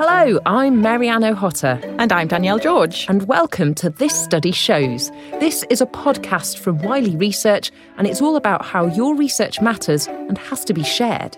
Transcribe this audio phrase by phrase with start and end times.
[0.00, 1.80] Hello, I'm Marianne O'Hotter.
[1.98, 3.04] And I'm Danielle George.
[3.08, 5.10] And welcome to This Study Shows.
[5.40, 10.06] This is a podcast from Wiley Research, and it's all about how your research matters
[10.06, 11.36] and has to be shared.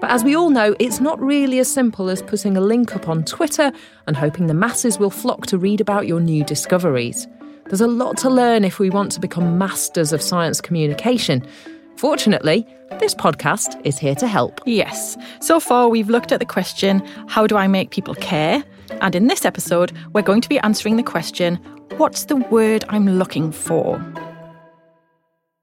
[0.00, 3.08] But as we all know, it's not really as simple as putting a link up
[3.08, 3.72] on Twitter
[4.06, 7.26] and hoping the masses will flock to read about your new discoveries.
[7.64, 11.44] There's a lot to learn if we want to become masters of science communication.
[11.96, 12.66] Fortunately,
[12.98, 14.60] this podcast is here to help.
[14.66, 15.16] Yes.
[15.40, 18.62] So far, we've looked at the question how do I make people care?
[19.00, 21.56] And in this episode, we're going to be answering the question
[21.96, 23.98] what's the word I'm looking for?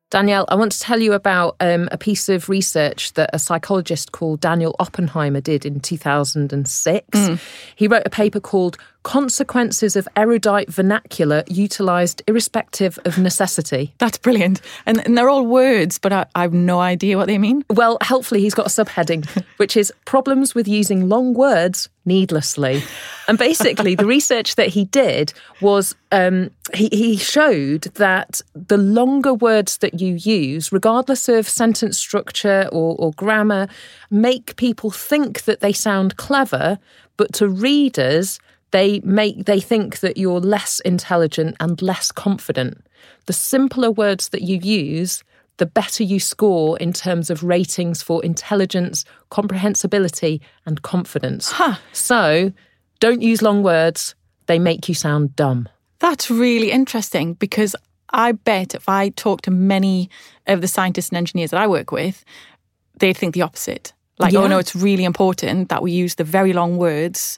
[0.09, 4.12] Danielle, I want to tell you about um, a piece of research that a psychologist
[4.12, 7.07] called Daniel Oppenheimer did in 2006.
[7.18, 7.40] Mm.
[7.76, 13.93] He wrote a paper called consequences of erudite vernacular utilised irrespective of necessity.
[13.99, 14.62] That's brilliant.
[14.85, 17.63] And, and they're all words, but I, I, have no idea what they mean.
[17.70, 22.81] Well, helpfully, he's got a subheading, which is problems with using long words needlessly.
[23.27, 29.34] And basically, the research that he did was um, he, he showed that the longer
[29.34, 33.68] words that you use, regardless of sentence structure or, or grammar,
[34.09, 36.79] make people think that they sound clever,
[37.18, 38.40] but to readers,
[38.74, 42.84] they make they think that you're less intelligent and less confident.
[43.27, 45.24] The simpler words that you use,
[45.57, 51.52] the better you score in terms of ratings for intelligence, comprehensibility, and confidence.
[51.52, 51.76] Huh.
[51.93, 52.52] So,
[52.99, 54.15] don't use long words,
[54.48, 55.70] they make you sound dumb.
[55.99, 57.76] That's really interesting because
[58.10, 60.10] I bet if I talk to many
[60.48, 62.26] of the scientists and engineers that I work with,
[62.98, 63.93] they'd think the opposite.
[64.18, 64.46] Like, oh, yeah.
[64.46, 67.38] oh no, it's really important that we use the very long words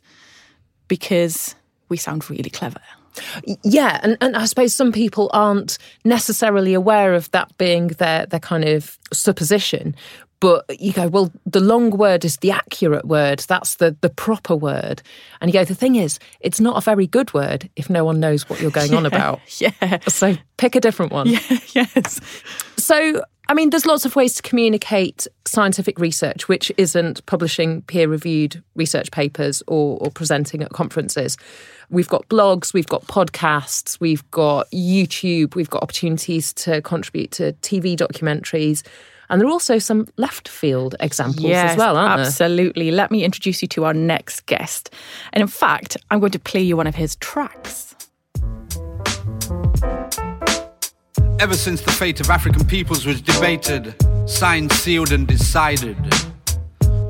[0.88, 1.55] because
[1.89, 2.81] we sound really clever.
[3.64, 8.42] Yeah, and, and I suppose some people aren't necessarily aware of that being their their
[8.42, 9.95] kind of supposition.
[10.42, 13.39] But you go, well, the long word is the accurate word.
[13.47, 15.02] That's the, the proper word.
[15.39, 18.20] And you go, the thing is, it's not a very good word if no one
[18.20, 19.39] knows what you're going yeah, on about.
[19.59, 19.99] Yeah.
[20.08, 21.30] So pick a different one.
[21.73, 22.20] Yeah, yes.
[22.85, 28.07] So I mean, there's lots of ways to communicate scientific research, which isn't publishing peer
[28.07, 31.35] reviewed research papers or, or, presenting at conferences.
[31.89, 37.53] We've got blogs, we've got podcasts, we've got YouTube, we've got opportunities to contribute to
[37.63, 38.83] TV documentaries.
[39.29, 42.25] And there are also some left field examples yes, as well, aren't there?
[42.27, 42.91] absolutely.
[42.91, 44.93] Let me introduce you to our next guest.
[45.33, 47.95] And in fact, I'm going to play you one of his tracks.
[51.37, 53.93] Ever since the fate of African peoples was debated,
[54.25, 55.97] signed, sealed, and decided,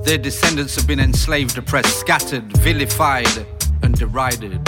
[0.04, 3.46] their descendants have been enslaved, oppressed, scattered, vilified,
[3.84, 4.60] and derided.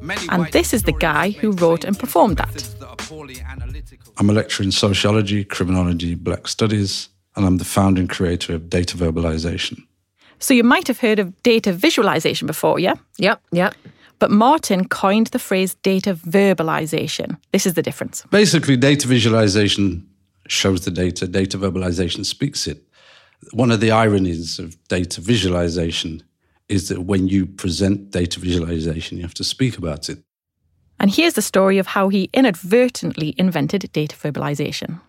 [0.00, 2.74] Many and this is the guy who wrote and performed that.
[4.18, 8.68] I'm a lecturer in sociology, criminology, black studies, and I'm the founder and creator of
[8.68, 9.86] Data Verbalization.
[10.40, 12.94] So you might have heard of data visualization before, yeah?
[13.18, 13.74] Yep, yep.
[14.24, 17.36] But Martin coined the phrase data verbalization.
[17.52, 18.24] This is the difference.
[18.30, 20.08] Basically, data visualization
[20.48, 22.82] shows the data, data verbalization speaks it.
[23.52, 26.22] One of the ironies of data visualization
[26.70, 30.20] is that when you present data visualization, you have to speak about it.
[30.98, 35.02] And here's the story of how he inadvertently invented data verbalization.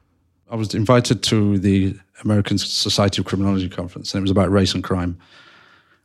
[0.52, 4.74] I was invited to the American Society of Criminology conference, and it was about race
[4.74, 5.18] and crime.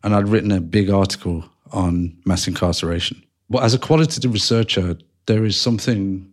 [0.04, 3.22] And I'd written a big article on mass incarceration.
[3.48, 6.30] But as a qualitative researcher, there is something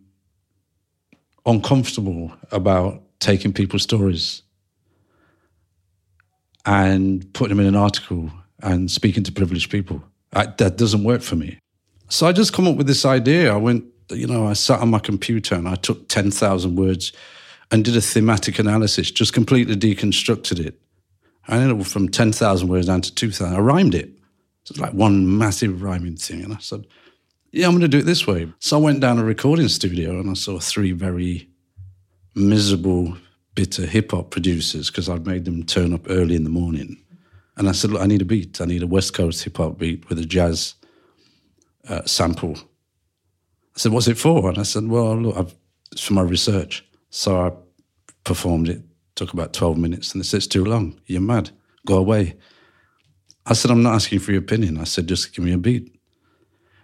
[1.46, 4.42] uncomfortable about taking people's stories
[6.64, 8.30] and putting them in an article
[8.62, 10.02] and speaking to privileged people.
[10.32, 11.58] I, that doesn't work for me.
[12.08, 13.52] So I just come up with this idea.
[13.52, 17.12] I went, you know, I sat on my computer and I took 10,000 words
[17.70, 20.80] and did a thematic analysis, just completely deconstructed it.
[21.46, 23.54] I ended up from 10,000 words down to 2,000.
[23.54, 24.10] I rhymed it.
[24.68, 26.44] So it's like one massive rhyming thing.
[26.44, 26.86] And I said,
[27.52, 28.52] yeah, I'm going to do it this way.
[28.58, 31.48] So I went down a recording studio and I saw three very
[32.34, 33.16] miserable,
[33.54, 37.02] bitter hip hop producers because I'd made them turn up early in the morning.
[37.56, 38.60] And I said, look, I need a beat.
[38.60, 40.74] I need a West Coast hip hop beat with a jazz
[41.88, 42.58] uh, sample.
[43.74, 44.50] I said, what's it for?
[44.50, 45.54] And I said, well, look, I've,
[45.92, 46.84] it's for my research.
[47.08, 47.52] So I
[48.22, 48.82] performed it.
[49.14, 50.12] Took about 12 minutes.
[50.12, 51.00] And they said, it's too long.
[51.06, 51.52] You're mad.
[51.86, 52.36] Go away.
[53.48, 54.78] I said, I'm not asking for your opinion.
[54.78, 55.94] I said, just give me a beat.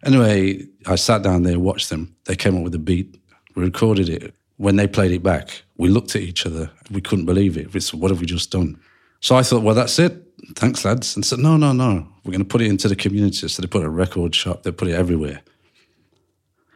[0.02, 2.16] Anyway, I sat down there, watched them.
[2.24, 3.16] They came up with a beat.
[3.54, 4.34] We recorded it.
[4.56, 6.70] When they played it back, we looked at each other.
[6.90, 7.72] We couldn't believe it.
[7.74, 8.80] We said, what have we just done?
[9.20, 10.22] So I thought, well, that's it.
[10.56, 11.16] Thanks, lads.
[11.16, 12.06] And said, no, no, no.
[12.24, 13.46] We're going to put it into the community.
[13.48, 14.62] So they put a record shop.
[14.62, 15.42] They put it everywhere.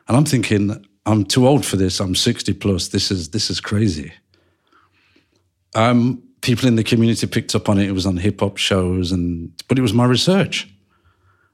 [0.07, 2.01] And I'm thinking, I'm too old for this.
[2.01, 2.89] I'm 60 plus.
[2.89, 4.13] This is this is crazy.
[5.75, 7.89] Um, people in the community picked up on it.
[7.89, 10.69] It was on hip hop shows, and but it was my research.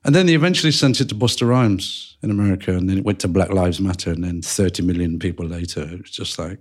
[0.05, 3.21] And then they eventually sent it to Busta Rhymes in America, and then it went
[3.21, 6.59] to Black Lives Matter, and then 30 million people later, it was just like,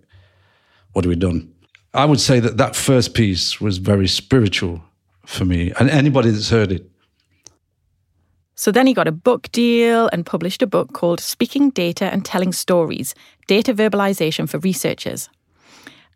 [0.93, 1.53] what have we done?
[1.93, 4.81] I would say that that first piece was very spiritual
[5.25, 6.89] for me, and anybody that's heard it.
[8.55, 12.23] So then he got a book deal and published a book called Speaking Data and
[12.23, 13.13] Telling Stories
[13.47, 15.29] Data Verbalization for Researchers.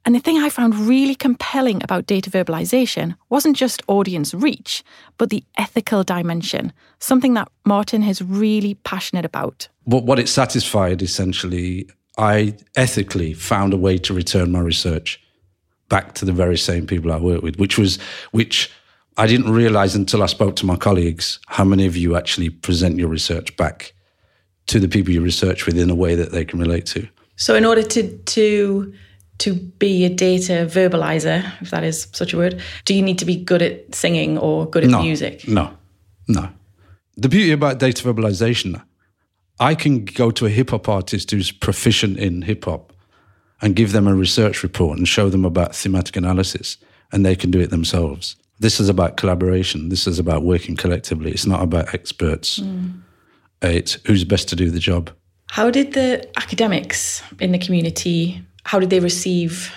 [0.07, 4.81] And the thing I found really compelling about data verbalization wasn't just audience reach,
[5.17, 9.67] but the ethical dimension, something that Martin is really passionate about.
[9.85, 15.21] But what it satisfied essentially, I ethically found a way to return my research
[15.89, 17.99] back to the very same people I work with, which was
[18.31, 18.71] which
[19.17, 22.97] I didn't realize until I spoke to my colleagues how many of you actually present
[22.97, 23.91] your research back
[24.67, 27.09] to the people you research with in a way that they can relate to.
[27.35, 28.93] So in order to to
[29.39, 33.25] to be a data verbalizer, if that is such a word, do you need to
[33.25, 35.47] be good at singing or good at no, music?
[35.47, 35.71] No,
[36.27, 36.49] no.
[37.15, 38.81] The beauty about data verbalization,
[39.59, 42.93] I can go to a hip hop artist who's proficient in hip hop
[43.61, 46.77] and give them a research report and show them about thematic analysis,
[47.11, 48.35] and they can do it themselves.
[48.59, 49.89] This is about collaboration.
[49.89, 51.31] This is about working collectively.
[51.31, 52.59] It's not about experts.
[52.59, 53.01] Mm.
[53.61, 55.11] It's who's best to do the job.
[55.49, 59.73] How did the academics in the community how did they receive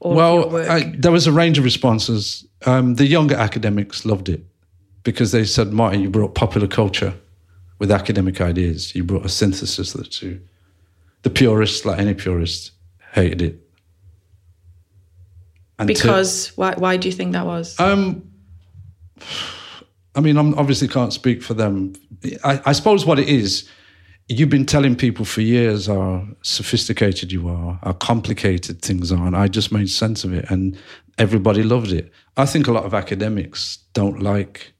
[0.00, 2.46] all well, I, there was a range of responses.
[2.66, 4.44] Um, the younger academics loved it
[5.04, 7.14] because they said, Martin, you brought popular culture
[7.78, 8.94] with academic ideas.
[8.94, 10.40] You brought a synthesis of the two.
[11.22, 12.72] The purists, like any purist,
[13.12, 13.60] hated it.
[15.78, 16.74] And because to, why?
[16.76, 17.80] Why do you think that was?
[17.80, 18.30] Um,
[20.14, 21.94] I mean, I obviously can't speak for them.
[22.44, 23.66] I, I suppose what it is
[24.28, 29.36] you've been telling people for years how sophisticated you are, how complicated things are, and
[29.36, 30.76] I just made sense of it, and
[31.18, 32.10] everybody loved it.
[32.36, 34.72] I think a lot of academics don't like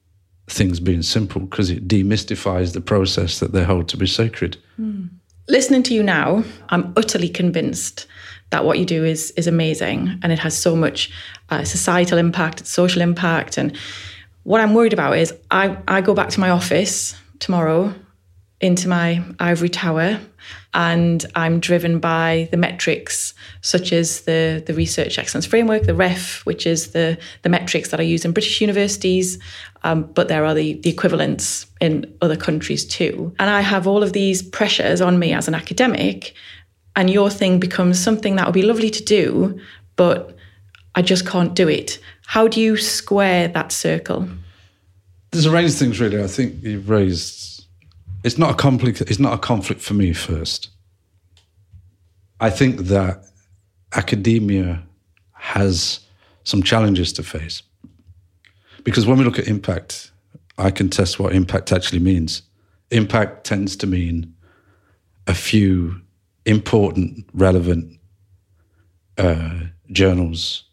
[0.48, 4.56] things being simple because it demystifies the process that they hold to be sacred.
[4.80, 5.10] Mm.
[5.48, 8.06] Listening to you now, I'm utterly convinced
[8.50, 11.10] that what you do is is amazing and it has so much
[11.50, 13.76] uh, societal impact, social impact, and
[14.44, 17.92] what I'm worried about is I, I go back to my office tomorrow
[18.60, 20.18] into my ivory tower
[20.72, 26.44] and I'm driven by the metrics such as the, the Research Excellence Framework, the REF,
[26.44, 29.38] which is the, the metrics that I use in British universities,
[29.84, 33.34] um, but there are the, the equivalents in other countries too.
[33.38, 36.34] And I have all of these pressures on me as an academic,
[36.94, 39.58] and your thing becomes something that would be lovely to do,
[39.96, 40.36] but
[40.94, 41.98] I just can't do it.
[42.26, 44.28] How do you square that circle?
[45.30, 46.22] There's a range of things, really.
[46.22, 47.45] I think you've raised
[48.26, 49.00] it's not a conflict.
[49.02, 50.12] It's not a conflict for me.
[50.12, 50.70] First,
[52.40, 53.24] I think that
[53.94, 54.82] academia
[55.32, 56.00] has
[56.42, 57.62] some challenges to face
[58.82, 60.10] because when we look at impact,
[60.58, 62.42] I can test what impact actually means.
[62.90, 64.34] Impact tends to mean
[65.28, 66.00] a few
[66.46, 67.96] important, relevant
[69.18, 69.60] uh,
[69.92, 70.64] journals,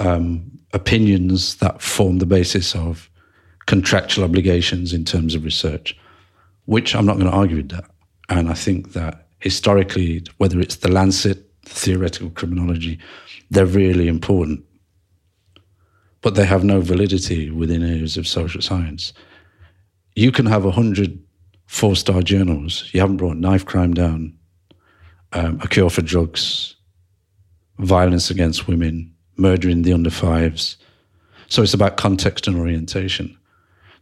[0.00, 3.08] um, opinions that form the basis of
[3.66, 5.96] contractual obligations in terms of research
[6.66, 7.90] which I'm not going to argue with that.
[8.28, 12.98] And I think that historically, whether it's the Lancet, theoretical criminology,
[13.50, 14.64] they're really important.
[16.20, 19.12] But they have no validity within areas of social science.
[20.14, 21.18] You can have a hundred
[21.66, 22.88] four-star journals.
[22.92, 24.36] You haven't brought knife crime down,
[25.32, 26.76] um, a cure for drugs,
[27.78, 30.76] violence against women, murder in the under fives.
[31.48, 33.36] So it's about context and orientation.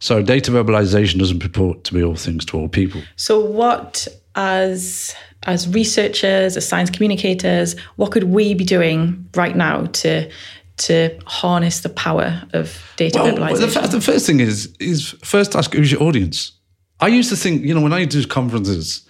[0.05, 3.01] So data verbalization doesn't purport to be all things to all people.
[3.15, 5.15] So what as
[5.47, 10.29] as researchers, as science communicators, what could we be doing right now to
[10.77, 13.81] to harness the power of data well, verbalization?
[13.81, 16.51] The, the first thing is is first ask who's your audience.
[16.99, 19.09] I used to think, you know, when I do conferences,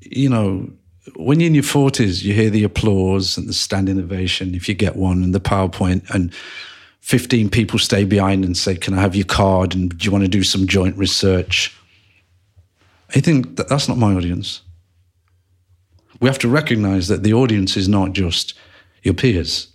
[0.00, 0.70] you know,
[1.16, 4.74] when you're in your forties, you hear the applause and the standing ovation if you
[4.74, 6.32] get one, and the PowerPoint, and
[7.00, 9.74] 15 people stay behind and say, Can I have your card?
[9.74, 11.76] And do you want to do some joint research?
[13.14, 14.62] I think that that's not my audience.
[16.20, 18.54] We have to recognize that the audience is not just
[19.02, 19.68] your peers.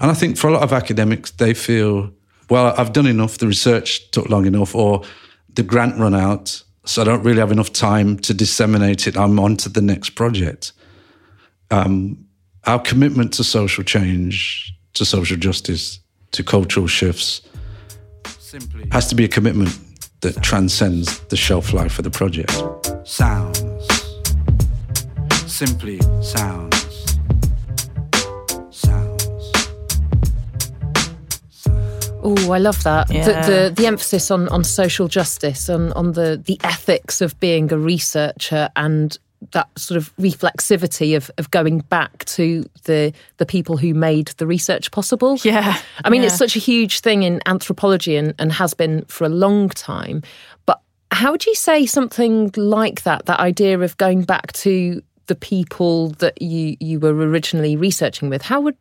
[0.00, 2.10] And I think for a lot of academics, they feel,
[2.50, 5.02] well, I've done enough, the research took long enough, or
[5.54, 9.16] the grant run out, so I don't really have enough time to disseminate it.
[9.16, 10.72] I'm on to the next project.
[11.70, 12.26] Um,
[12.64, 16.00] our commitment to social change, to social justice,
[16.34, 17.42] to cultural shifts
[18.38, 18.88] Simply.
[18.92, 19.70] has to be a commitment
[20.20, 22.52] that transcends the shelf life of the project.
[23.04, 23.60] Sounds.
[25.46, 26.74] Simply sounds.
[28.70, 29.52] Sounds.
[32.22, 33.12] Oh, I love that.
[33.12, 33.24] Yeah.
[33.24, 37.72] The, the, the emphasis on on social justice, on on the the ethics of being
[37.72, 39.16] a researcher, and
[39.52, 44.46] that sort of reflexivity of, of going back to the the people who made the
[44.46, 45.38] research possible.
[45.42, 45.80] Yeah.
[46.04, 46.28] I mean, yeah.
[46.28, 50.22] it's such a huge thing in anthropology and, and has been for a long time.
[50.66, 55.34] But how would you say something like that, that idea of going back to the
[55.34, 58.76] people that you, you were originally researching with, how would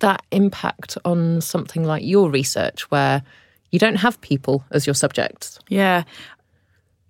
[0.00, 3.22] that impact on something like your research where
[3.70, 5.58] you don't have people as your subjects?
[5.68, 6.04] Yeah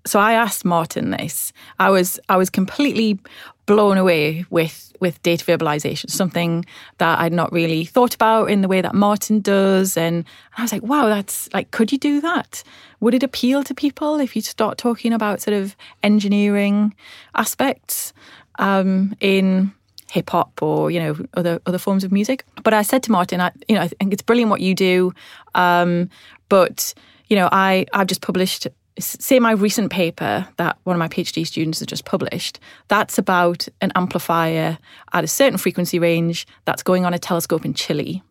[0.07, 1.53] so I asked Martin this.
[1.79, 3.19] I was I was completely
[3.67, 6.65] blown away with with data verbalization, something
[6.99, 9.97] that I'd not really thought about in the way that Martin does.
[9.97, 10.25] And
[10.57, 12.63] I was like, wow, that's like, could you do that?
[13.01, 16.95] Would it appeal to people if you start talking about sort of engineering
[17.35, 18.15] aspects
[18.59, 19.73] um, in
[20.09, 22.45] hip hop or you know other other forms of music?
[22.63, 25.13] But I said to Martin, I, you know, I think it's brilliant what you do,
[25.55, 26.09] um,
[26.49, 26.95] but
[27.29, 28.67] you know, I I've just published
[28.99, 33.69] say my recent paper that one of my PhD students has just published, that's about
[33.81, 34.79] an amplifier
[35.13, 38.23] at a certain frequency range that's going on a telescope in Chile.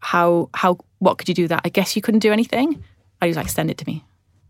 [0.00, 1.62] How how what could you do that?
[1.64, 2.82] I guess you couldn't do anything.
[3.22, 4.04] I was like, send it to me.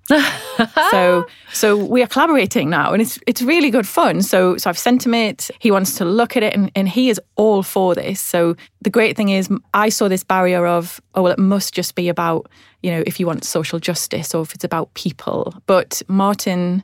[0.91, 4.21] so so we are collaborating now and it's it's really good fun.
[4.23, 5.51] So so I've sent him it.
[5.61, 8.21] He wants to look at it and, and he is all for this.
[8.21, 11.95] So the great thing is I saw this barrier of, oh well it must just
[11.95, 12.51] be about,
[12.83, 15.55] you know, if you want social justice or if it's about people.
[15.67, 16.83] But Martin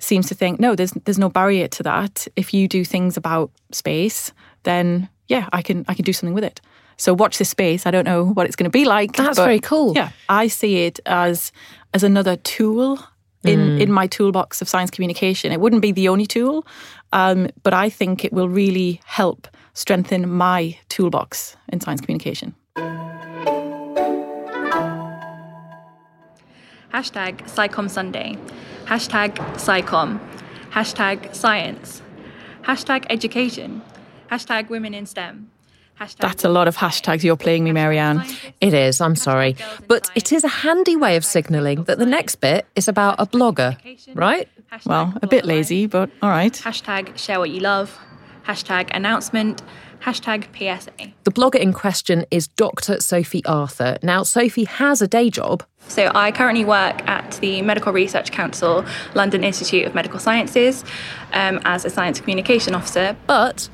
[0.00, 2.26] seems to think, no, there's there's no barrier to that.
[2.34, 6.44] If you do things about space, then yeah, I can I can do something with
[6.44, 6.60] it.
[6.96, 7.86] So watch this space.
[7.86, 9.16] I don't know what it's going to be like.
[9.16, 9.94] That's very cool.
[9.94, 11.52] Yeah, I see it as
[11.92, 12.98] as another tool
[13.44, 13.80] in mm.
[13.80, 15.52] in my toolbox of science communication.
[15.52, 16.66] It wouldn't be the only tool,
[17.12, 22.54] um, but I think it will really help strengthen my toolbox in science communication.
[26.92, 28.38] Hashtag SciComm Sunday.
[28.86, 30.20] Hashtag SciComm.
[30.70, 32.02] Hashtag science.
[32.62, 33.82] Hashtag education.
[34.30, 35.50] Hashtag women in STEM.
[36.18, 38.24] That's a lot of hashtags you're playing me, Marianne.
[38.60, 39.56] It is, I'm sorry.
[39.86, 43.26] But it is a handy way of signalling that the next bit is about a
[43.26, 43.76] blogger,
[44.14, 44.48] right?
[44.84, 46.52] Well, a bit lazy, but all right.
[46.52, 47.96] Hashtag share what you love.
[48.46, 49.62] Hashtag announcement.
[50.02, 51.12] Hashtag PSA.
[51.22, 53.00] The blogger in question is Dr.
[53.00, 53.96] Sophie Arthur.
[54.02, 55.64] Now, Sophie has a day job.
[55.88, 58.84] So, I currently work at the Medical Research Council,
[59.14, 60.84] London Institute of Medical Sciences,
[61.32, 63.16] um, as a science communication officer.
[63.26, 63.70] But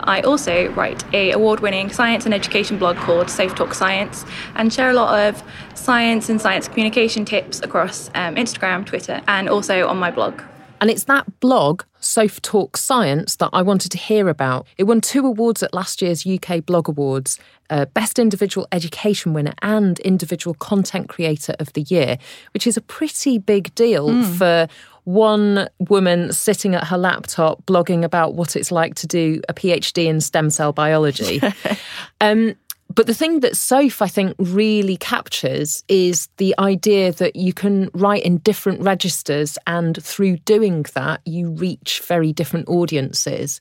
[0.00, 4.24] I also write a award-winning science and education blog called Soph Talks Science
[4.54, 5.42] and share a lot of
[5.74, 10.40] science and science communication tips across um, Instagram, Twitter, and also on my blog.
[10.80, 14.66] And it's that blog, Soph Talks Science, that I wanted to hear about.
[14.76, 17.38] It won two awards at last year's UK Blog Awards
[17.70, 22.18] uh, Best Individual Education winner and Individual Content Creator of the Year,
[22.52, 24.36] which is a pretty big deal mm.
[24.36, 24.68] for
[25.04, 30.06] one woman sitting at her laptop blogging about what it's like to do a PhD
[30.06, 31.40] in stem cell biology.
[32.20, 32.54] um,
[32.92, 37.90] but the thing that Soph, I think, really captures is the idea that you can
[37.94, 43.60] write in different registers, and through doing that, you reach very different audiences.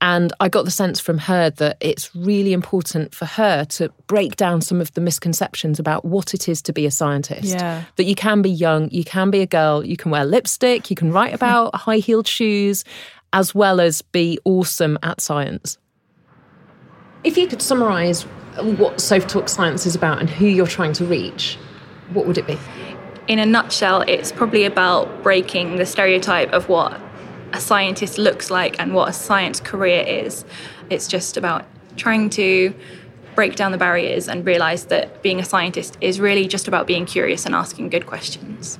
[0.00, 4.36] And I got the sense from her that it's really important for her to break
[4.36, 7.48] down some of the misconceptions about what it is to be a scientist.
[7.48, 7.82] Yeah.
[7.96, 10.96] That you can be young, you can be a girl, you can wear lipstick, you
[10.96, 12.84] can write about high heeled shoes,
[13.32, 15.76] as well as be awesome at science.
[17.24, 18.24] If you could summarise
[18.64, 21.58] what Soph Talks Science is about and who you're trying to reach,
[22.12, 22.58] what would it be?
[23.28, 27.00] In a nutshell, it's probably about breaking the stereotype of what
[27.52, 30.44] a scientist looks like and what a science career is.
[30.88, 31.64] It's just about
[31.96, 32.74] trying to
[33.34, 37.06] break down the barriers and realize that being a scientist is really just about being
[37.06, 38.78] curious and asking good questions.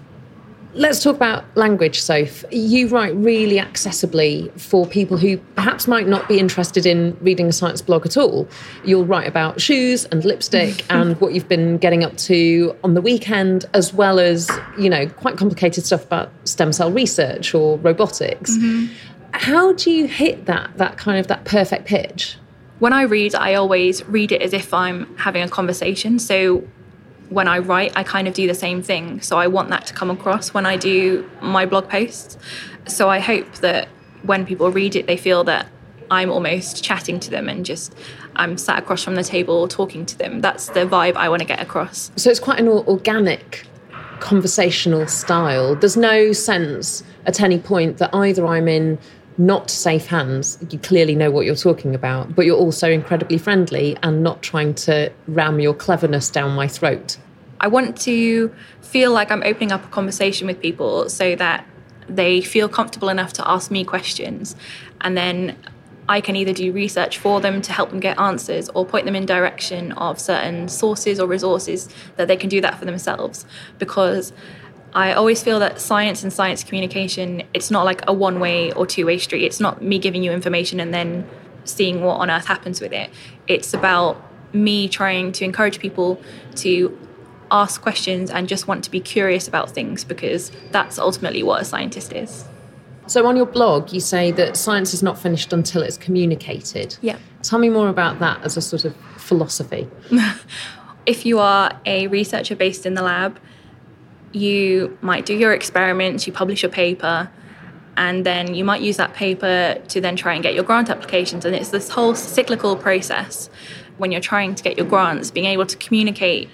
[0.73, 2.45] Let's talk about language, Soph.
[2.53, 7.53] You write really accessibly for people who perhaps might not be interested in reading a
[7.53, 8.49] science blog at all.
[8.85, 13.01] You'll write about shoes and lipstick and what you've been getting up to on the
[13.01, 14.49] weekend, as well as,
[14.79, 18.57] you know, quite complicated stuff about stem cell research or robotics.
[18.57, 18.93] Mm-hmm.
[19.33, 22.37] How do you hit that, that kind of that perfect pitch?
[22.79, 26.19] When I read, I always read it as if I'm having a conversation.
[26.19, 26.65] So
[27.31, 29.21] when I write, I kind of do the same thing.
[29.23, 32.37] So I want that to come across when I do my blog posts.
[32.87, 33.89] So I hope that
[34.23, 35.67] when people read it, they feel that
[36.11, 37.95] I'm almost chatting to them and just
[38.35, 40.41] I'm sat across from the table talking to them.
[40.41, 42.11] That's the vibe I want to get across.
[42.17, 43.67] So it's quite an organic
[44.19, 45.77] conversational style.
[45.77, 48.99] There's no sense at any point that either I'm in
[49.41, 50.59] not safe hands.
[50.69, 54.75] You clearly know what you're talking about, but you're also incredibly friendly and not trying
[54.75, 57.17] to ram your cleverness down my throat.
[57.59, 61.67] I want to feel like I'm opening up a conversation with people so that
[62.07, 64.57] they feel comfortable enough to ask me questions.
[65.01, 65.57] And then
[66.07, 69.17] I can either do research for them to help them get answers or point them
[69.17, 73.47] in direction of certain sources or resources that they can do that for themselves.
[73.79, 74.35] Because
[74.93, 78.87] I always feel that science and science communication, it's not like a one way or
[78.87, 79.45] two way street.
[79.45, 81.29] It's not me giving you information and then
[81.65, 83.11] seeing what on earth happens with it.
[83.47, 84.21] It's about
[84.53, 86.21] me trying to encourage people
[86.57, 86.99] to
[87.51, 91.65] ask questions and just want to be curious about things because that's ultimately what a
[91.65, 92.45] scientist is.
[93.07, 96.97] So, on your blog, you say that science is not finished until it's communicated.
[97.01, 97.19] Yeah.
[97.43, 99.89] Tell me more about that as a sort of philosophy.
[101.07, 103.41] if you are a researcher based in the lab,
[104.33, 107.31] you might do your experiments, you publish a paper,
[107.97, 111.45] and then you might use that paper to then try and get your grant applications.
[111.45, 113.51] And it's this whole cyclical process
[113.99, 116.49] when you're trying to get your grants, being able to communicate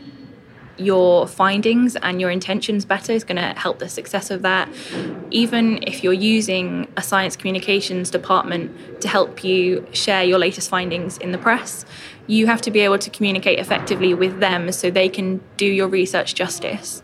[0.79, 4.69] your findings and your intentions better is going to help the success of that.
[5.31, 11.17] Even if you're using a science communications department to help you share your latest findings
[11.19, 11.85] in the press,
[12.27, 15.89] you have to be able to communicate effectively with them so they can do your
[15.89, 17.03] research justice.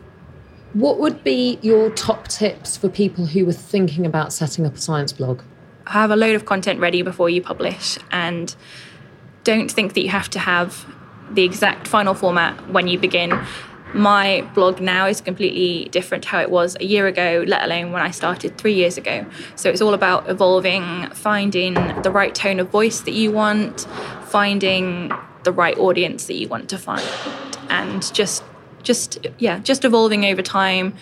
[0.75, 4.81] What would be your top tips for people who were thinking about setting up a
[4.81, 5.43] science blog?
[5.89, 8.55] Have a load of content ready before you publish and
[9.45, 10.87] don't think that you have to have
[11.31, 13.39] the exact final format when you begin.
[13.93, 18.01] My blog now is completely different how it was a year ago, let alone when
[18.01, 19.27] I started three years ago.
[19.57, 23.83] So it's all about evolving, finding the right tone of voice that you want,
[24.25, 25.13] finding
[25.43, 27.07] the right audience that you want to find,
[27.69, 28.43] and just,
[28.83, 30.95] just yeah, just evolving over time.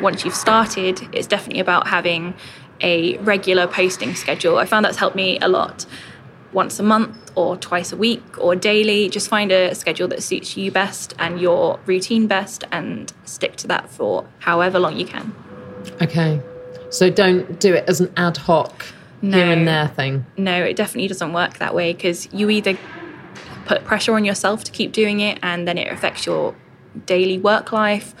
[0.00, 2.34] Once you've started, it's definitely about having
[2.80, 4.58] a regular posting schedule.
[4.58, 5.86] I found that's helped me a lot
[6.52, 9.08] once a month or twice a week or daily.
[9.08, 13.66] Just find a schedule that suits you best and your routine best and stick to
[13.68, 15.34] that for however long you can.
[16.00, 16.40] Okay.
[16.90, 18.86] So don't do it as an ad hoc
[19.20, 20.24] no, here and there thing.
[20.36, 22.78] No, it definitely doesn't work that way because you either
[23.66, 26.54] put pressure on yourself to keep doing it and then it affects your
[27.06, 28.14] daily work life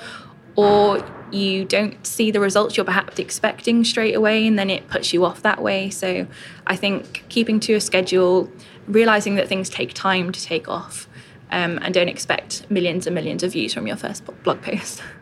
[0.56, 5.12] or you don't see the results you're perhaps expecting straight away and then it puts
[5.12, 5.90] you off that way.
[5.90, 6.26] So
[6.66, 8.50] I think keeping to a schedule,
[8.86, 11.08] realizing that things take time to take off,
[11.50, 15.02] um, and don't expect millions and millions of views from your first blog post.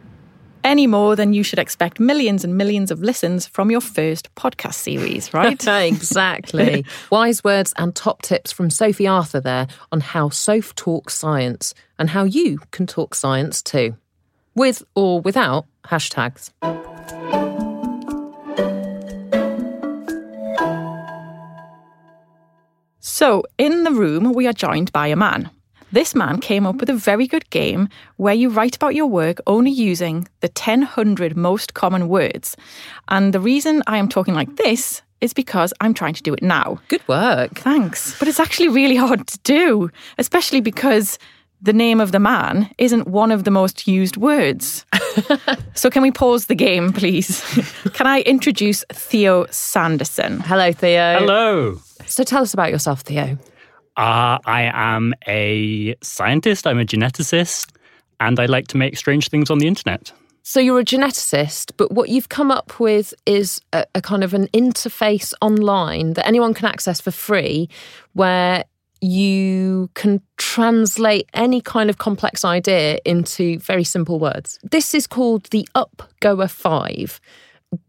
[0.64, 4.74] Any more than you should expect millions and millions of listens from your first podcast
[4.74, 5.66] series, right?
[5.66, 6.84] exactly.
[7.10, 12.10] Wise words and top tips from Sophie Arthur there on how Soph talks science and
[12.10, 13.96] how you can talk science too
[14.54, 16.50] with or without hashtags.
[23.00, 25.50] So, in the room, we are joined by a man.
[25.92, 29.42] This man came up with a very good game where you write about your work
[29.46, 32.56] only using the 1000 most common words.
[33.08, 36.42] And the reason I am talking like this is because I'm trying to do it
[36.42, 36.80] now.
[36.88, 37.58] Good work.
[37.58, 38.18] Thanks.
[38.18, 41.18] But it's actually really hard to do, especially because
[41.60, 44.86] the name of the man isn't one of the most used words.
[45.74, 47.42] so, can we pause the game, please?
[47.92, 50.40] can I introduce Theo Sanderson?
[50.40, 51.18] Hello, Theo.
[51.18, 51.80] Hello.
[52.06, 53.38] So, tell us about yourself, Theo.
[53.96, 57.72] Uh, I am a scientist, I'm a geneticist,
[58.20, 60.12] and I like to make strange things on the internet.
[60.44, 64.34] So you're a geneticist, but what you've come up with is a, a, kind of
[64.34, 67.68] an interface online that anyone can access for free,
[68.14, 68.64] where
[69.00, 74.58] you can translate any kind of complex idea into very simple words.
[74.62, 77.20] This is called the Upgoer 5.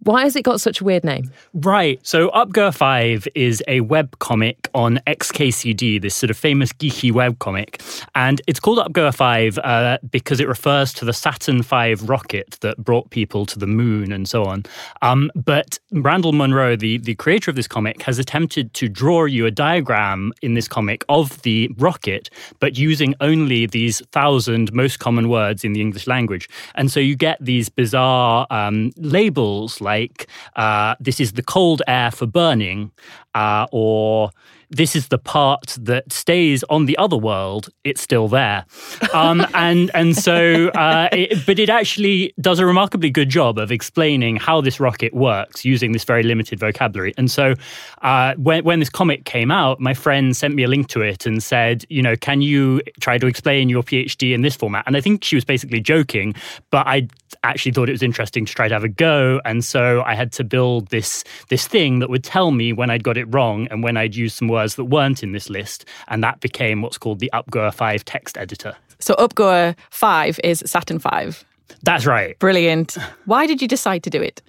[0.04, 1.32] Why has it got such a weird name?
[1.54, 2.00] Right.
[2.06, 7.39] So Upgoer 5 is a web comic on XKCD, this sort of famous geeky web
[7.39, 7.82] comic.
[8.15, 12.78] And it's called Upgoer 5 uh, because it refers to the Saturn V rocket that
[12.78, 14.63] brought people to the moon and so on.
[15.02, 19.46] Um, but Randall Munroe, the, the creator of this comic, has attempted to draw you
[19.46, 25.28] a diagram in this comic of the rocket, but using only these thousand most common
[25.30, 26.50] words in the English language.
[26.76, 32.12] And so you get these bizarre um, labels like uh, this is the cold air
[32.12, 32.91] for burning,
[33.33, 34.31] uh, or
[34.73, 38.65] this is the part that stays on the other world, it's still there.
[39.13, 43.71] Um, and and so, uh, it, but it actually does a remarkably good job of
[43.71, 47.13] explaining how this rocket works using this very limited vocabulary.
[47.17, 47.53] And so,
[48.01, 51.25] uh, when when this comic came out, my friend sent me a link to it
[51.25, 54.83] and said, you know, can you try to explain your PhD in this format?
[54.88, 56.33] And I think she was basically joking,
[56.71, 57.07] but I
[57.43, 59.41] actually thought it was interesting to try to have a go.
[59.45, 63.03] And so I had to build this this thing that would tell me when I'd
[63.03, 65.86] got it wrong and when I'd used some words that weren't in this list.
[66.08, 68.75] And that became what's called the Upgoer 5 text editor.
[68.99, 71.45] So Upgoer 5 is Saturn 5.
[71.84, 72.38] That's right.
[72.39, 72.97] Brilliant.
[73.25, 74.41] Why did you decide to do it?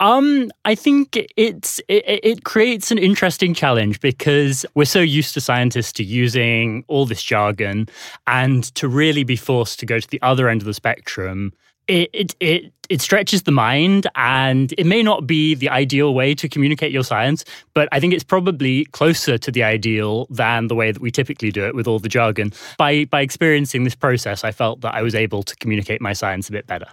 [0.00, 5.40] Um, I think it's it, it creates an interesting challenge because we're so used to
[5.40, 7.88] scientists to using all this jargon,
[8.26, 11.52] and to really be forced to go to the other end of the spectrum
[11.88, 16.34] it, it it it stretches the mind and it may not be the ideal way
[16.34, 20.74] to communicate your science but i think it's probably closer to the ideal than the
[20.74, 22.52] way that we typically do it with all the jargon.
[22.78, 26.48] By by experiencing this process i felt that i was able to communicate my science
[26.48, 26.86] a bit better.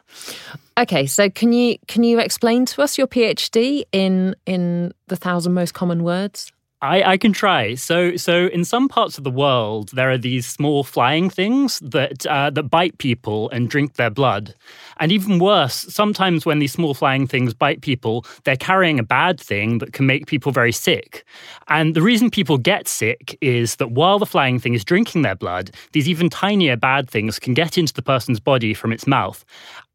[0.78, 5.54] Okay so can you can you explain to us your phd in in the thousand
[5.54, 6.52] most common words
[6.84, 7.76] I, I can try.
[7.76, 12.26] So, so in some parts of the world, there are these small flying things that
[12.26, 14.56] uh, that bite people and drink their blood.
[14.98, 19.40] And even worse, sometimes when these small flying things bite people, they're carrying a bad
[19.40, 21.24] thing that can make people very sick.
[21.68, 25.36] And the reason people get sick is that while the flying thing is drinking their
[25.36, 29.46] blood, these even tinier bad things can get into the person's body from its mouth.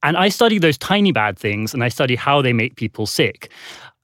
[0.06, 3.50] And I study those tiny bad things and I study how they make people sick.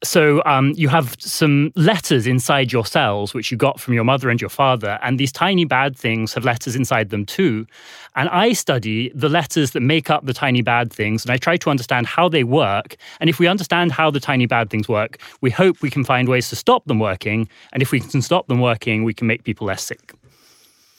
[0.02, 4.28] So um, you have some letters inside your cells, which you got from your mother
[4.28, 7.68] and your father, and these tiny bad things have letters inside them too.
[8.16, 11.56] And I study the letters that make up the tiny bad things, and I try
[11.56, 12.96] to understand how they work.
[13.20, 16.28] And if we understand how the tiny bad things work, we hope we can find
[16.28, 17.48] ways to stop them working.
[17.72, 20.14] And if we can stop them working, we can make people less sick.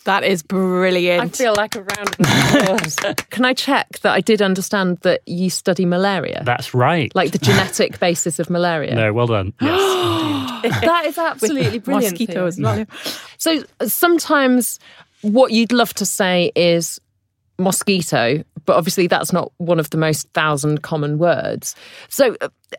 [0.05, 1.23] That is brilliant.
[1.23, 2.95] I feel like a round of applause.
[3.29, 6.43] Can I check that I did understand that you study malaria?
[6.45, 7.13] That's right.
[7.15, 8.95] Like the genetic basis of malaria.
[8.95, 9.53] No, well done.
[9.61, 12.19] Yes, that is absolutely brilliant.
[12.19, 12.59] Mosquitoes.
[12.59, 12.85] Well.
[13.37, 14.79] So sometimes
[15.21, 16.99] what you'd love to say is
[17.57, 21.75] mosquito, but obviously that's not one of the most thousand common words.
[22.09, 22.35] So,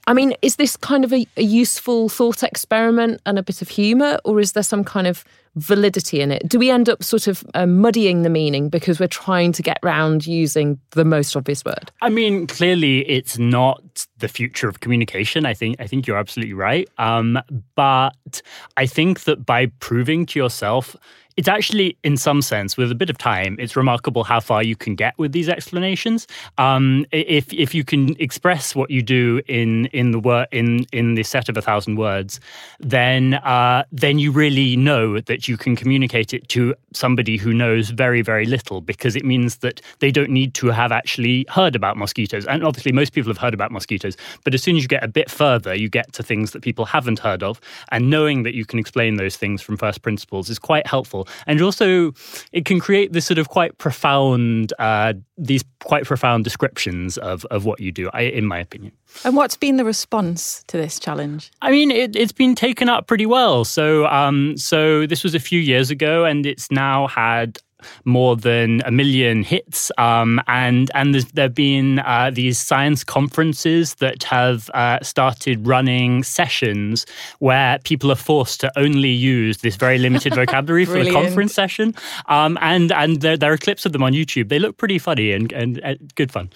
[0.07, 3.69] I mean, is this kind of a, a useful thought experiment and a bit of
[3.69, 5.25] humour, or is there some kind of
[5.57, 6.49] validity in it?
[6.49, 9.79] Do we end up sort of uh, muddying the meaning because we're trying to get
[9.83, 11.93] round using the most obvious word?
[12.03, 15.47] I mean, clearly it's not the future of communication.
[15.47, 16.89] I think I think you're absolutely right.
[16.99, 17.39] Um,
[17.75, 18.43] but
[18.77, 20.97] I think that by proving to yourself
[21.37, 24.77] it's actually, in some sense, with a bit of time, it's remarkable how far you
[24.77, 26.27] can get with these explanations.
[26.59, 31.15] Um, if if you can express what you do in in the word in in
[31.15, 32.41] the set of a thousand words,
[32.79, 37.91] then uh, then you really know that you can communicate it to somebody who knows
[37.91, 41.97] very very little, because it means that they don't need to have actually heard about
[41.97, 42.47] mosquitoes.
[42.47, 45.09] And obviously, most people have heard about mosquitoes, but as soon as you get a
[45.09, 48.65] bit further, you get to things that people haven't heard of, and knowing that you
[48.65, 52.13] can explain those things from first principles is quite helpful and also
[52.53, 57.65] it can create this sort of quite profound, uh, these quite profound descriptions of of
[57.65, 58.11] what you do.
[58.13, 58.93] I, in my opinion.
[59.25, 61.53] And what's been the response to this challenge?
[61.63, 63.65] I mean, it, has been taken up pretty well.
[63.65, 67.59] So, um, so this was a few years ago, and it's now had
[68.05, 69.91] more than a million hits.
[69.99, 76.23] Um, and and there have been uh, these science conferences that have uh, started running
[76.23, 77.07] sessions
[77.39, 81.95] where people are forced to only use this very limited vocabulary for the conference session.
[82.27, 84.49] Um, and and there, there, are clips of them on YouTube.
[84.49, 86.51] They look pretty funny and, and, and good fun.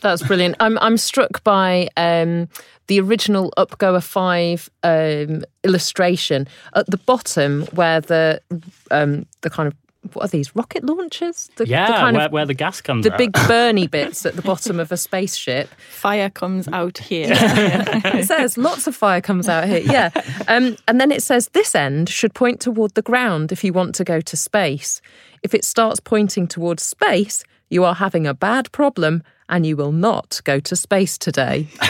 [0.00, 0.56] That's brilliant.
[0.60, 1.88] I'm I'm struck by.
[1.96, 2.48] Um,
[2.88, 8.40] the original Upgoer 5 um, illustration at the bottom where the
[8.90, 9.74] um, the kind of
[10.12, 11.48] what are these rocket launchers?
[11.56, 13.04] The, yeah, the kind where, of, where the gas comes.
[13.04, 13.18] The out.
[13.18, 15.68] big burny bits at the bottom of a spaceship.
[15.90, 17.28] Fire comes out here.
[17.32, 19.78] it says lots of fire comes out here.
[19.78, 20.10] Yeah,
[20.48, 23.94] um, and then it says this end should point toward the ground if you want
[23.96, 25.00] to go to space.
[25.42, 29.92] If it starts pointing towards space, you are having a bad problem, and you will
[29.92, 31.68] not go to space today.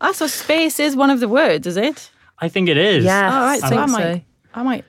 [0.00, 2.10] ah, so space is one of the words, is it?
[2.38, 3.04] I think it is.
[3.04, 3.60] Yeah, all right.
[3.60, 4.20] So I might, so.
[4.54, 4.84] I might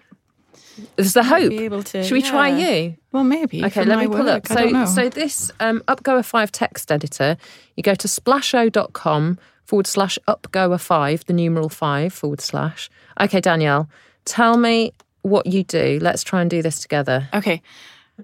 [0.95, 1.51] there's the hope.
[1.51, 2.29] To, Should we yeah.
[2.29, 2.97] try you?
[3.11, 3.63] Well, maybe.
[3.65, 4.49] Okay, let me pull work.
[4.51, 4.57] up.
[4.57, 7.37] So, so this um, Upgoer 5 text editor,
[7.75, 12.89] you go to splasho.com forward slash Upgoer 5, the numeral 5 forward slash.
[13.19, 13.89] Okay, Danielle,
[14.25, 15.99] tell me what you do.
[16.01, 17.27] Let's try and do this together.
[17.33, 17.61] Okay.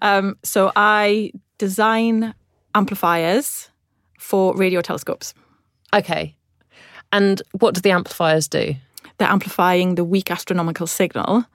[0.01, 2.33] Um, so I design
[2.75, 3.69] amplifiers
[4.17, 5.33] for radio telescopes.
[5.93, 6.35] Okay.
[7.11, 8.75] And what do the amplifiers do?
[9.17, 11.45] They're amplifying the weak astronomical signal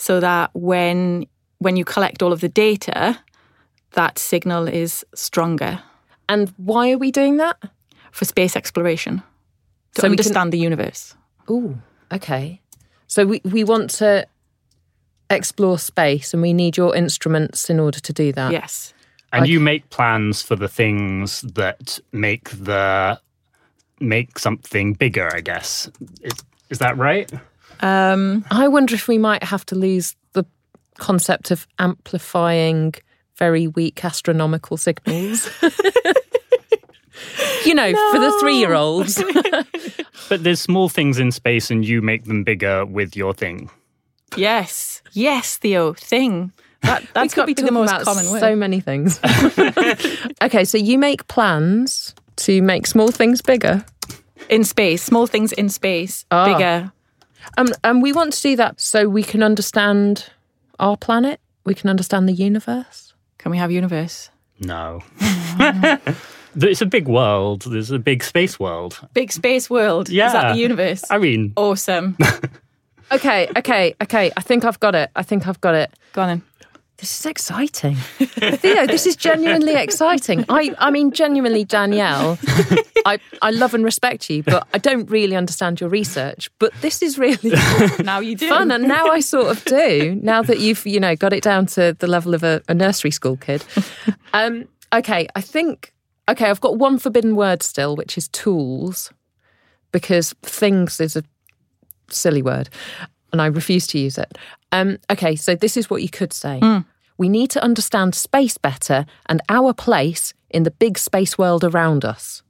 [0.00, 1.26] so that when
[1.58, 3.18] when you collect all of the data,
[3.92, 5.82] that signal is stronger.
[6.26, 7.58] And why are we doing that?
[8.10, 9.22] For space exploration.
[9.96, 10.50] To so understand can...
[10.50, 11.14] the universe.
[11.48, 11.76] Oh,
[12.10, 12.62] okay.
[13.08, 14.26] So we, we want to
[15.28, 18.52] explore space and we need your instruments in order to do that.
[18.52, 18.94] Yes.
[19.34, 19.52] And okay.
[19.52, 23.20] you make plans for the things that make the
[24.00, 25.90] make something bigger, I guess.
[26.22, 26.32] Is,
[26.70, 27.30] is that right?
[27.80, 30.44] Um, I wonder if we might have to lose the
[30.98, 32.94] concept of amplifying
[33.36, 35.48] very weak astronomical signals.
[37.64, 39.22] you know, for the three year olds.
[40.28, 43.68] But there's small things in space and you make them bigger with your thing.
[44.36, 46.52] Yes, yes, Theo, thing.
[46.82, 48.38] That, that's got be to be the most about common word.
[48.38, 49.18] so many things.
[50.40, 53.84] okay, so you make plans to make small things bigger.
[54.48, 56.44] in space, small things in space, Ah.
[56.44, 56.92] bigger.
[57.56, 60.30] Um, and we want to do that so we can understand
[60.78, 63.14] our planet, we can understand the universe.
[63.38, 64.30] Can we have universe?
[64.60, 65.02] No.
[66.56, 67.62] it's a big world.
[67.62, 69.00] There's a big space world.
[69.14, 70.08] Big space world.
[70.08, 70.26] Yeah.
[70.26, 71.04] Is that the universe?
[71.10, 72.16] I mean, awesome.
[73.12, 74.30] Okay, okay, okay.
[74.36, 75.10] I think I've got it.
[75.16, 75.90] I think I've got it.
[76.12, 76.42] Go on then.
[77.00, 77.94] This is exciting.
[77.96, 80.44] Theo, this is genuinely exciting.
[80.50, 82.38] I, I mean, genuinely, Danielle,
[83.06, 86.50] I, I love and respect you, but I don't really understand your research.
[86.58, 87.52] But this is really
[88.04, 88.50] Now you do.
[88.50, 88.70] fun.
[88.70, 91.96] And now I sort of do, now that you've, you know, got it down to
[91.98, 93.64] the level of a, a nursery school kid.
[94.34, 95.94] Um, okay, I think,
[96.28, 99.10] okay, I've got one forbidden word still, which is tools,
[99.90, 101.24] because things is a
[102.10, 102.68] silly word
[103.32, 104.38] and I refuse to use it.
[104.72, 106.60] Um, okay, so this is what you could say.
[107.18, 112.04] We need to understand space better and our place in the big space world around
[112.04, 112.42] us.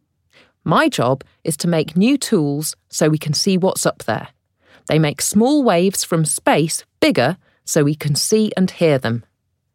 [0.62, 4.28] My job is to make new tools so we can see what's up there.
[4.86, 9.24] They make small waves from space bigger so we can see and hear them.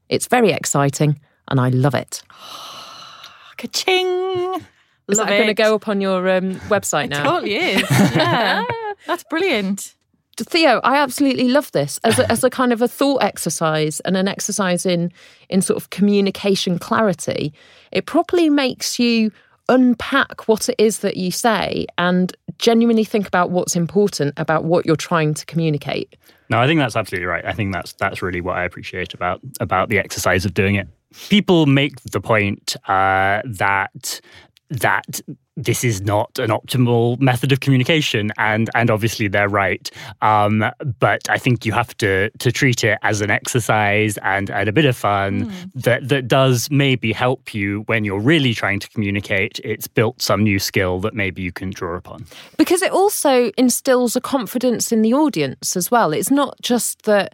[0.08, 2.24] It's very exciting and I love it.
[3.58, 4.62] Ka-ching.
[5.08, 7.24] Is Love that going to go up on your um, website now?
[7.24, 7.90] Totally is.
[7.92, 8.64] Yeah.
[9.08, 9.95] That's brilliant.
[10.44, 14.18] Theo, I absolutely love this as a, as a kind of a thought exercise and
[14.18, 15.12] an exercise in
[15.50, 17.54] in sort of communication clarity.
[17.92, 19.32] It properly makes you
[19.70, 24.86] unpack what it is that you say and genuinely think about what's important about what
[24.86, 26.16] you're trying to communicate.
[26.50, 27.44] No, I think that's absolutely right.
[27.46, 30.88] I think that's that's really what I appreciate about about the exercise of doing it.
[31.30, 34.22] People make the point uh, that
[34.70, 35.22] that
[35.58, 39.90] this is not an optimal method of communication, and and obviously they're right.
[40.22, 40.66] Um,
[41.00, 44.72] but I think you have to to treat it as an exercise and and a
[44.74, 49.60] bit of fun that that does maybe help you when you're really trying to communicate.
[49.64, 52.26] It's built some new skill that maybe you can draw upon.
[52.58, 56.12] because it also instills a confidence in the audience as well.
[56.14, 57.34] It's not just that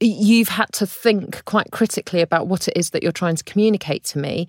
[0.00, 4.04] you've had to think quite critically about what it is that you're trying to communicate
[4.04, 4.46] to me.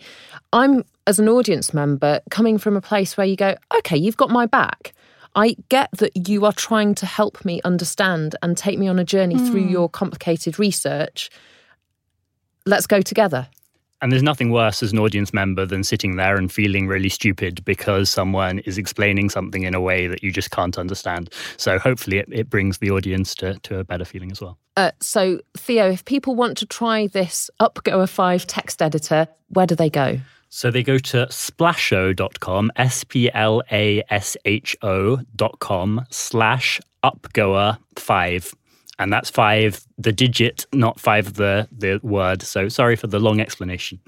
[0.51, 4.29] I'm, as an audience member, coming from a place where you go, okay, you've got
[4.29, 4.93] my back.
[5.35, 9.05] I get that you are trying to help me understand and take me on a
[9.05, 9.69] journey through hmm.
[9.69, 11.29] your complicated research.
[12.65, 13.47] Let's go together.
[14.01, 17.63] And there's nothing worse as an audience member than sitting there and feeling really stupid
[17.65, 21.31] because someone is explaining something in a way that you just can't understand.
[21.57, 24.57] So hopefully it, it brings the audience to, to a better feeling as well.
[24.77, 29.75] Uh, so, Theo, if people want to try this Upgoer 5 text editor, where do
[29.75, 30.19] they go?
[30.49, 38.53] So they go to splasho.com, S P L A S H O.com slash upgoer5.
[39.01, 42.43] And that's five, the digit, not five, the, the word.
[42.43, 43.99] So sorry for the long explanation.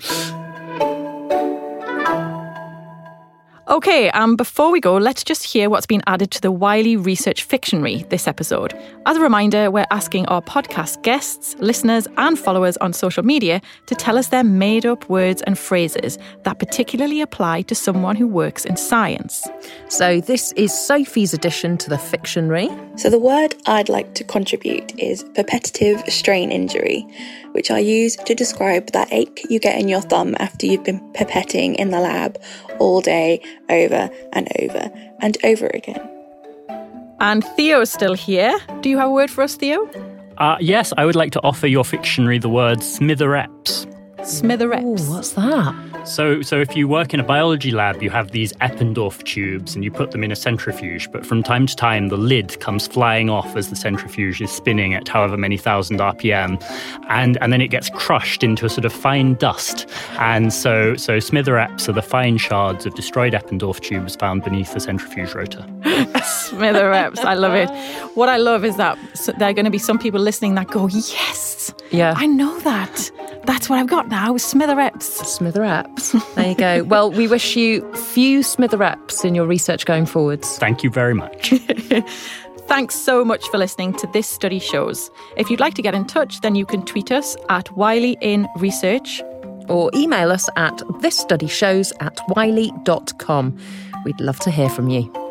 [3.73, 7.41] Okay, um, before we go, let's just hear what's been added to the Wiley Research
[7.41, 8.79] Fictionary this episode.
[9.07, 13.95] As a reminder, we're asking our podcast guests, listeners, and followers on social media to
[13.95, 18.63] tell us their made up words and phrases that particularly apply to someone who works
[18.63, 19.43] in science.
[19.89, 22.69] So, this is Sophie's addition to the Fictionary.
[22.99, 27.07] So, the word I'd like to contribute is perpetative strain injury,
[27.53, 30.99] which I use to describe that ache you get in your thumb after you've been
[31.13, 32.39] pipetting in the lab
[32.79, 36.09] all day, over and over and over again.
[37.19, 38.57] And Theo is still here.
[38.81, 39.89] Do you have a word for us, Theo?
[40.37, 43.87] Uh, yes, I would like to offer your fictionary the word smithereps.
[44.23, 45.09] Smithereps.
[45.09, 45.75] what's that?
[46.05, 49.83] So, so if you work in a biology lab, you have these Eppendorf tubes and
[49.85, 51.09] you put them in a centrifuge.
[51.11, 54.93] But from time to time, the lid comes flying off as the centrifuge is spinning
[54.93, 56.61] at however many thousand RPM,
[57.07, 59.87] and and then it gets crushed into a sort of fine dust.
[60.19, 64.81] And so, so smithereps are the fine shards of destroyed Eppendorf tubes found beneath the
[64.81, 65.65] centrifuge rotor.
[66.23, 67.19] Smithereps.
[67.19, 67.69] I love it.
[68.15, 68.97] What I love is that
[69.37, 72.13] there are going to be some people listening that go, yes, Yeah.
[72.17, 73.09] I know that.
[73.45, 75.21] That's what I've got now, Smithereps.
[75.23, 76.35] Smithereps.
[76.35, 76.83] There you go.
[76.83, 80.57] well, we wish you few Smithereps in your research going forwards.
[80.57, 81.49] Thank you very much.
[82.67, 85.11] Thanks so much for listening to This Study Shows.
[85.35, 88.47] If you'd like to get in touch, then you can tweet us at Wiley in
[88.57, 89.21] Research.
[89.69, 93.57] Or email us at thisstudyshows at wiley.com.
[94.05, 95.22] We'd love to hear from you.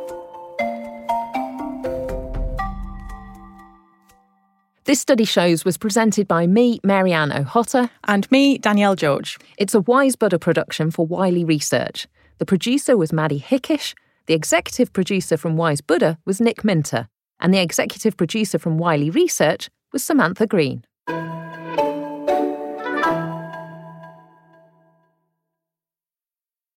[4.84, 7.88] This Study Shows was presented by me, Marianne O'Hotter.
[8.08, 9.38] And me, Danielle George.
[9.56, 12.08] It's a Wise Buddha production for Wiley Research.
[12.38, 13.94] The producer was Maddie Hickish.
[14.26, 17.06] The executive producer from Wise Buddha was Nick Minter.
[17.38, 20.82] And the executive producer from Wiley Research was Samantha Green.